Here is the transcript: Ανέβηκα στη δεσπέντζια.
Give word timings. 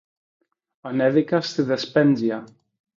Ανέβηκα 0.81 1.41
στη 1.41 1.61
δεσπέντζια. 1.63 2.45